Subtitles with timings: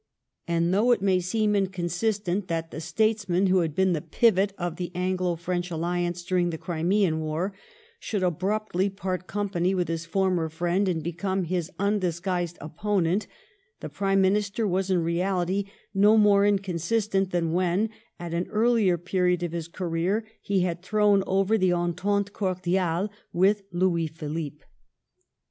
[0.47, 4.77] And, though it may seem inconsistent that the Statesman who had been the piyot of
[4.77, 7.53] the Anglo French alliance during the Crimean war,
[7.99, 13.27] should abruptly part company with his former friend and become his undisguised opponent^
[13.79, 19.43] the Prime Minister was in reality no more inconsistent than when, at an earlier period
[19.43, 24.63] of his career^ he had thrown oyer the entente cordiale with Louis Philippe.